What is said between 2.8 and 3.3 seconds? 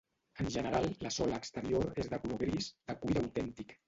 de cuir